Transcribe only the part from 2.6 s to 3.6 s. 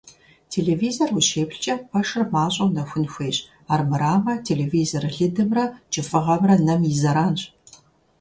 нэхун хуейщ,